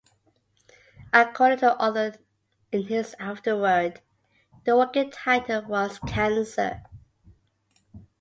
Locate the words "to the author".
1.59-2.15